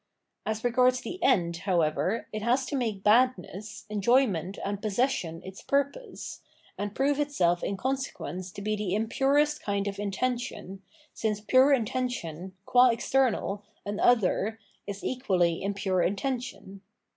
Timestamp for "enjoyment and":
3.87-4.81